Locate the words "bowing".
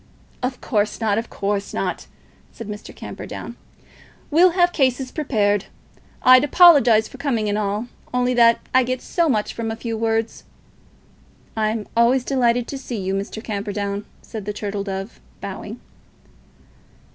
15.39-15.79